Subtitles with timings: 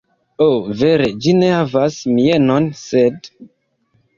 [0.41, 0.45] Ho,
[0.79, 3.31] vere ĝi ne havas mienon, sed...